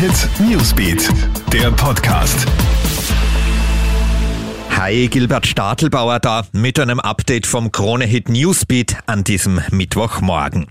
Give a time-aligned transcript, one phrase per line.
[0.00, 1.10] Hit Newsbeat,
[1.52, 2.46] der Podcast.
[4.70, 10.68] Hi, Gilbert Stadelbauer da mit einem Update vom Krone Hit Newsbeat an diesem Mittwochmorgen.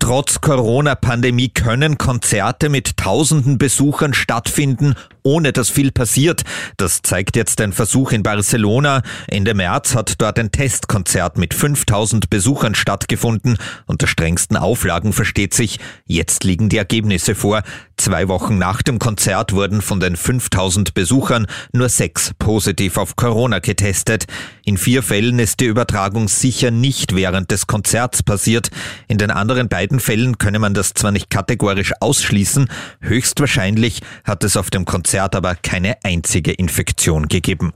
[0.00, 6.42] Trotz Corona-Pandemie können Konzerte mit tausenden Besuchern stattfinden, ohne dass viel passiert.
[6.78, 9.02] Das zeigt jetzt ein Versuch in Barcelona.
[9.28, 13.58] Ende März hat dort ein Testkonzert mit 5000 Besuchern stattgefunden.
[13.86, 15.78] Unter strengsten Auflagen versteht sich.
[16.06, 17.62] Jetzt liegen die Ergebnisse vor.
[18.00, 23.58] Zwei Wochen nach dem Konzert wurden von den 5000 Besuchern nur sechs positiv auf Corona
[23.58, 24.24] getestet.
[24.64, 28.70] In vier Fällen ist die Übertragung sicher nicht während des Konzerts passiert.
[29.06, 32.70] In den anderen beiden Fällen könne man das zwar nicht kategorisch ausschließen,
[33.02, 37.74] höchstwahrscheinlich hat es auf dem Konzert aber keine einzige Infektion gegeben.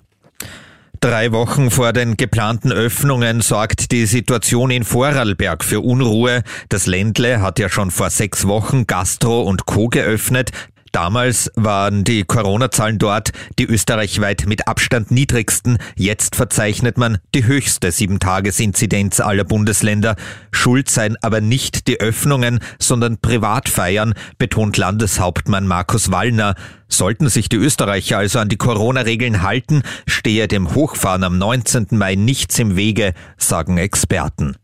[1.05, 6.43] Drei Wochen vor den geplanten Öffnungen sorgt die Situation in Vorarlberg für Unruhe.
[6.71, 9.89] Das Ländle hat ja schon vor sechs Wochen Gastro und Co.
[9.89, 10.51] geöffnet.
[10.95, 15.79] Damals waren die Corona-Zahlen dort die österreichweit mit Abstand niedrigsten.
[15.97, 20.15] Jetzt verzeichnet man die höchste Sieben-Tages-Inzidenz aller Bundesländer.
[20.53, 26.55] Schuld seien aber nicht die Öffnungen, sondern Privatfeiern, betont Landeshauptmann Markus Wallner.
[26.87, 31.89] Sollten sich die Österreicher also an die Corona-Regeln halten, stehe dem Hochfahren am 19.
[31.91, 34.55] Mai nichts im Wege, sagen Experten.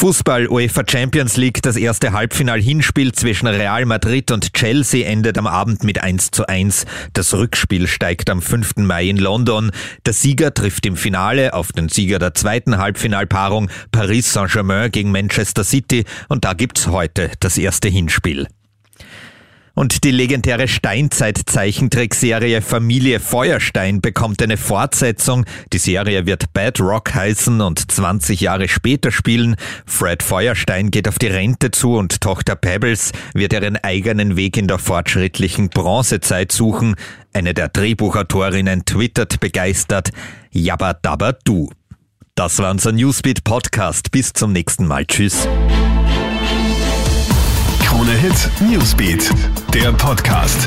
[0.00, 5.84] Fußball UEFA Champions League, das erste Halbfinal-Hinspiel zwischen Real Madrid und Chelsea endet am Abend
[5.84, 6.86] mit 1 zu 1.
[7.12, 8.76] Das Rückspiel steigt am 5.
[8.76, 9.70] Mai in London.
[10.06, 15.64] Der Sieger trifft im Finale auf den Sieger der zweiten Halbfinalpaarung Paris Saint-Germain gegen Manchester
[15.64, 18.46] City und da gibt's heute das erste Hinspiel.
[19.80, 25.46] Und die legendäre Steinzeit-Zeichentrickserie Familie Feuerstein bekommt eine Fortsetzung.
[25.72, 29.56] Die Serie wird Bad Rock heißen und 20 Jahre später spielen.
[29.86, 34.68] Fred Feuerstein geht auf die Rente zu und Tochter Pebbles wird ihren eigenen Weg in
[34.68, 36.94] der fortschrittlichen Bronzezeit suchen.
[37.32, 40.10] Eine der Drehbuchautorinnen twittert begeistert,
[40.50, 41.70] Jabba Dabba Du.
[42.34, 44.10] Das war unser Newsbeat Podcast.
[44.10, 45.06] Bis zum nächsten Mal.
[45.06, 45.48] Tschüss.
[47.90, 49.30] Krone Hit Newsbeat,
[49.74, 50.66] der Podcast.